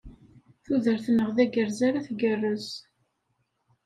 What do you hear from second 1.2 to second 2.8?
d agerrez ara tgerrez.